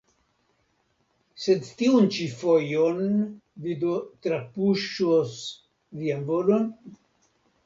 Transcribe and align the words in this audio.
Sed 1.43 1.67
tiun 1.81 2.07
ĉi 2.15 2.25
fojon 2.39 3.03
vi 3.67 3.77
do 3.85 3.93
trapuŝos 4.25 5.37
vian 6.03 6.27
volon? 6.33 6.69